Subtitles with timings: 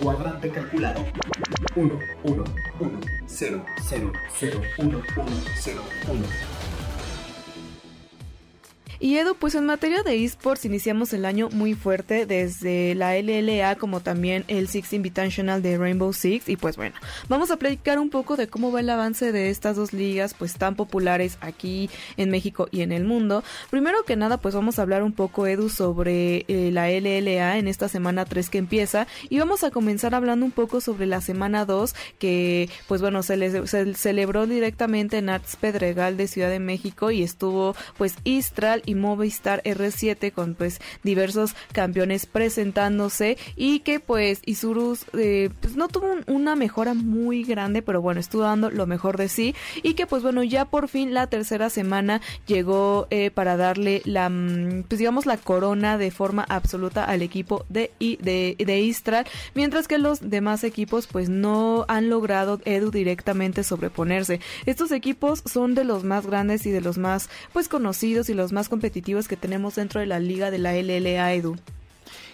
[0.00, 1.04] Cuadrante calculado.
[1.74, 2.44] 1, 1,
[2.80, 5.04] 1, 0, 0, 0, 1, 1,
[5.56, 6.57] 0, 1.
[9.00, 13.76] Y Edu, pues en materia de esports iniciamos el año muy fuerte desde la LLA
[13.76, 16.96] como también el Six Invitational de Rainbow Six y pues bueno,
[17.28, 20.54] vamos a platicar un poco de cómo va el avance de estas dos ligas pues
[20.54, 23.44] tan populares aquí en México y en el mundo.
[23.70, 27.68] Primero que nada pues vamos a hablar un poco Edu sobre eh, la LLA en
[27.68, 31.64] esta semana 3 que empieza y vamos a comenzar hablando un poco sobre la semana
[31.66, 36.58] 2 que pues bueno se, le, se celebró directamente en Arts Pedregal de Ciudad de
[36.58, 44.00] México y estuvo pues Istral y Movistar R7 con pues diversos campeones presentándose y que
[44.00, 48.70] pues Isurus eh, pues no tuvo un- una mejora muy grande pero bueno estuvo dando
[48.70, 49.54] lo mejor de sí.
[49.82, 54.28] Y que pues bueno ya por fin la tercera semana llegó eh, para darle la
[54.28, 59.88] mm, pues digamos la corona de forma absoluta al equipo de, de, de Istral mientras
[59.88, 64.40] que los demás equipos pues no han logrado Edu directamente sobreponerse.
[64.66, 68.52] Estos equipos son de los más grandes y de los más pues conocidos y los
[68.52, 71.56] más competitivos que tenemos dentro de la liga de la LLA Edu.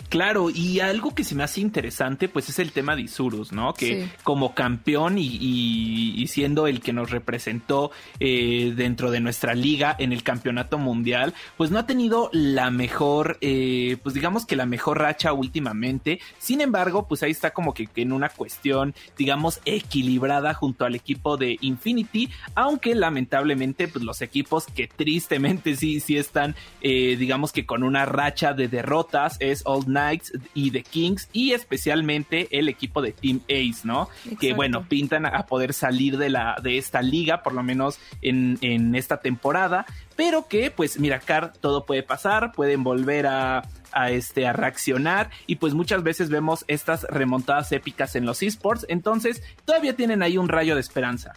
[0.09, 3.75] Claro, y algo que se me hace interesante, pues es el tema de Isurus, ¿no?
[3.75, 4.11] Que Sí.
[4.23, 9.95] como campeón y, y- y siendo el que nos representó eh, dentro de nuestra liga
[9.99, 14.67] en el campeonato mundial, pues no ha tenido la mejor, eh, pues digamos que la
[14.67, 16.21] mejor racha últimamente.
[16.39, 20.95] Sin embargo, pues ahí está como que, que en una cuestión, digamos, equilibrada junto al
[20.95, 27.53] equipo de Infinity, aunque lamentablemente, pues los equipos que tristemente sí, sí están, eh, digamos
[27.53, 32.69] que con una racha de derrotas es Old Knights y The Kings y especialmente el
[32.69, 34.09] equipo de Team Ace, ¿no?
[34.41, 38.59] Que bueno, pintan a poder salir de la de esta liga, por lo menos en,
[38.61, 43.63] en esta temporada, pero que pues mira, Car, todo puede pasar, pueden volver a
[43.95, 48.85] a este a reaccionar y pues muchas veces vemos estas remontadas épicas en los esports,
[48.89, 51.35] entonces todavía tienen ahí un rayo de esperanza.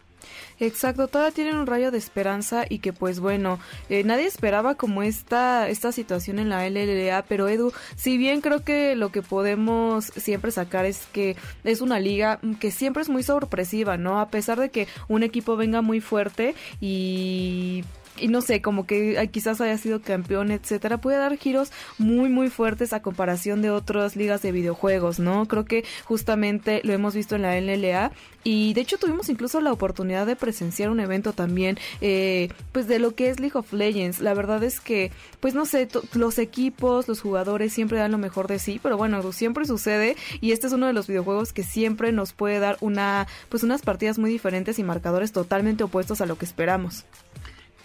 [0.59, 5.03] Exacto, todavía tienen un rayo de esperanza y que pues bueno, eh, nadie esperaba como
[5.03, 10.05] esta, esta situación en la LLA, pero Edu, si bien creo que lo que podemos
[10.05, 14.19] siempre sacar es que es una liga que siempre es muy sorpresiva, ¿no?
[14.19, 17.83] A pesar de que un equipo venga muy fuerte y
[18.19, 22.50] y no sé, como que quizás haya sido campeón, etcétera, puede dar giros muy muy
[22.50, 25.47] fuertes a comparación de otras ligas de videojuegos, ¿no?
[25.47, 28.11] Creo que justamente lo hemos visto en la LLA
[28.44, 32.97] y de hecho tuvimos incluso la oportunidad de presenciar un evento también, eh, pues de
[32.97, 34.22] lo que es League of Legends.
[34.22, 35.11] La verdad es que,
[35.41, 39.31] pues no sé, los equipos, los jugadores siempre dan lo mejor de sí, pero bueno,
[39.34, 43.28] siempre sucede y este es uno de los videojuegos que siempre nos puede dar una,
[43.49, 47.05] pues unas partidas muy diferentes y marcadores totalmente opuestos a lo que esperamos.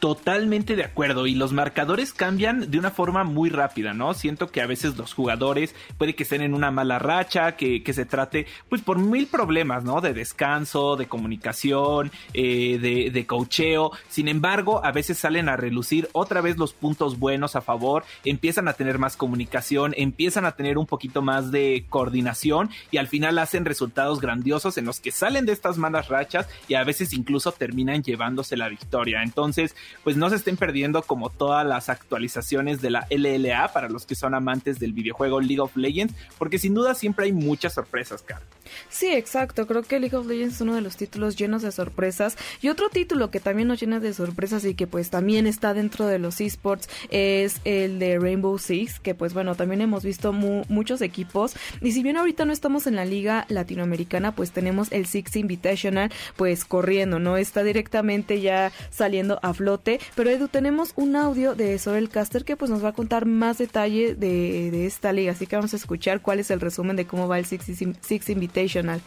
[0.02, 4.14] Totalmente de acuerdo y los marcadores cambian de una forma muy rápida, ¿no?
[4.14, 7.92] Siento que a veces los jugadores puede que estén en una mala racha, que, que
[7.92, 10.00] se trate pues por mil problemas, ¿no?
[10.00, 13.92] De descanso, de comunicación, eh, de, de coacheo.
[14.08, 18.66] Sin embargo, a veces salen a relucir otra vez los puntos buenos a favor, empiezan
[18.66, 23.38] a tener más comunicación, empiezan a tener un poquito más de coordinación y al final
[23.38, 27.52] hacen resultados grandiosos en los que salen de estas malas rachas y a veces incluso
[27.52, 29.22] terminan llevándose la victoria.
[29.22, 34.06] Entonces, pues no se estén perdiendo como todas las actualizaciones de la LLA para los
[34.06, 38.22] que son amantes del videojuego League of Legends, porque sin duda siempre hay muchas sorpresas,
[38.22, 38.40] Car.
[38.88, 39.66] Sí, exacto.
[39.66, 42.36] Creo que League of Legends es uno de los títulos llenos de sorpresas.
[42.62, 46.06] Y otro título que también nos llena de sorpresas y que pues también está dentro
[46.06, 50.64] de los esports es el de Rainbow Six, que pues bueno, también hemos visto mu-
[50.68, 51.54] muchos equipos.
[51.82, 56.10] Y si bien ahorita no estamos en la liga latinoamericana, pues tenemos el Six Invitational
[56.36, 57.36] pues corriendo, ¿no?
[57.36, 62.56] Está directamente ya saliendo a flote Pero Edu, tenemos un audio de Sorel Caster que
[62.56, 65.32] pues nos va a contar más detalle de, esta liga.
[65.32, 67.64] Así que vamos a escuchar cuál es el resumen de cómo va el Six,
[68.00, 69.00] Six Invitational.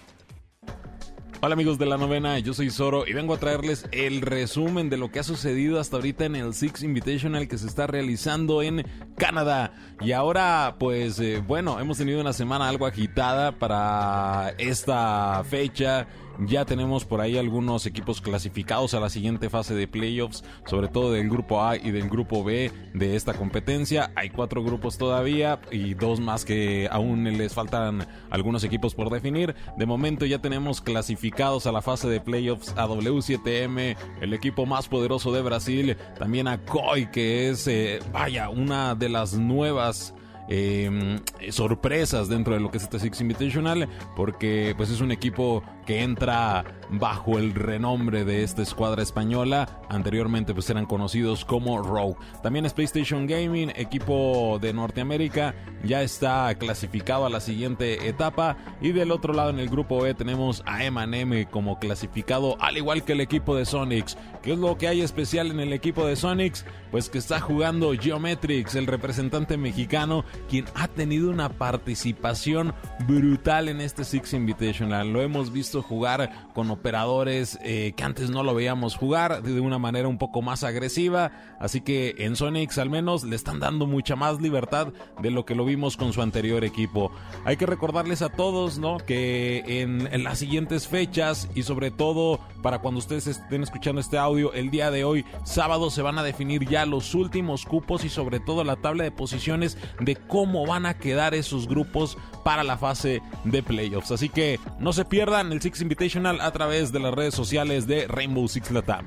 [1.41, 4.97] Hola amigos de la novena, yo soy Zoro y vengo a traerles el resumen de
[4.97, 8.83] lo que ha sucedido hasta ahorita en el Six Invitational que se está realizando en
[9.15, 9.73] Canadá.
[10.01, 16.07] Y ahora, pues eh, bueno, hemos tenido una semana algo agitada para esta fecha
[16.39, 21.11] ya tenemos por ahí algunos equipos clasificados a la siguiente fase de playoffs, sobre todo
[21.11, 24.11] del grupo A y del grupo B de esta competencia.
[24.15, 29.55] Hay cuatro grupos todavía y dos más que aún les faltan algunos equipos por definir.
[29.77, 34.87] De momento ya tenemos clasificados a la fase de playoffs a W7M, el equipo más
[34.87, 40.13] poderoso de Brasil, también a COI, que es, eh, vaya, una de las nuevas
[40.47, 41.19] eh,
[41.49, 46.01] sorpresas dentro de lo que es este Six Invitational, porque pues es un equipo que
[46.01, 49.81] entra bajo el renombre de esta escuadra española.
[49.89, 52.17] Anteriormente pues eran conocidos como Rogue.
[52.43, 58.57] También Space Station Gaming, equipo de Norteamérica, ya está clasificado a la siguiente etapa.
[58.81, 63.03] Y del otro lado en el grupo E tenemos a M&M como clasificado, al igual
[63.03, 64.17] que el equipo de Sonics.
[64.41, 66.65] ¿Qué es lo que hay especial en el equipo de Sonics?
[66.91, 72.73] Pues que está jugando Geometrics, el representante mexicano, quien ha tenido una participación
[73.07, 75.11] brutal en este Six Invitational.
[75.11, 79.77] Lo hemos visto jugar con operadores eh, que antes no lo veíamos jugar de una
[79.77, 81.31] manera un poco más agresiva.
[81.59, 85.55] Así que en Sonics al menos le están dando mucha más libertad de lo que
[85.55, 87.11] lo vimos con su anterior equipo.
[87.43, 88.97] Hay que recordarles a todos, ¿no?
[88.97, 94.17] Que en, en las siguientes fechas y sobre todo para cuando ustedes estén escuchando este
[94.17, 98.09] audio el día de hoy, sábado se van a definir ya los últimos cupos y
[98.09, 102.77] sobre todo la tabla de posiciones de cómo van a quedar esos grupos para la
[102.77, 104.11] fase de playoffs.
[104.11, 108.07] Así que no se pierdan el Six Invitational a través de las redes sociales de
[108.07, 109.05] Rainbow Six Latam.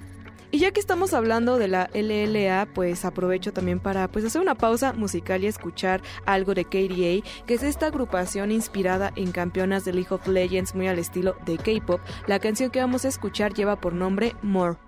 [0.50, 4.54] Y ya que estamos hablando de la LLA, pues aprovecho también para pues hacer una
[4.54, 9.92] pausa musical y escuchar algo de KDA, que es esta agrupación inspirada en campeonas de
[9.92, 12.00] League of Legends muy al estilo de K-pop.
[12.26, 14.78] La canción que vamos a escuchar lleva por nombre More.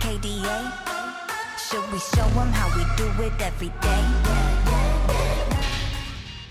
[0.00, 0.84] KDA,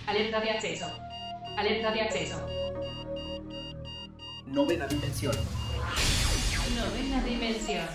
[0.08, 0.88] Alerta de acceso.
[1.56, 2.48] Alerta de acceso.
[4.48, 5.36] Novena dimensión.
[6.76, 7.86] Novena dimensión.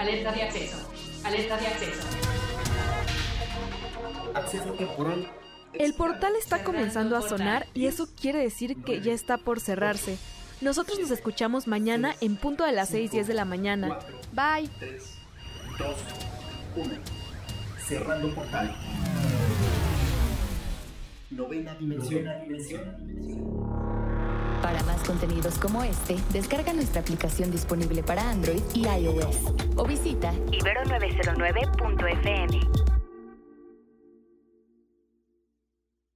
[0.00, 0.90] Alerta de acceso.
[1.24, 2.08] Alerta de acceso.
[4.34, 5.30] Acceso temporal.
[5.74, 10.18] El portal está comenzando a sonar y eso quiere decir que ya está por cerrarse.
[10.60, 14.00] Nosotros nos escuchamos mañana en punto de las 6:10 de la mañana.
[14.32, 14.68] Bye.
[15.76, 15.96] 3, 2,
[16.76, 16.94] 1.
[17.78, 18.74] Cerrando portal.
[21.30, 22.24] Novena dimensión.
[24.62, 30.32] Para más contenidos como este, descarga nuestra aplicación disponible para Android y iOS o visita
[30.32, 32.95] Ibero909.fm.